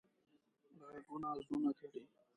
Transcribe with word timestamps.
غږونه 0.91 1.29
زړونه 1.41 1.71
تړي 1.79 2.01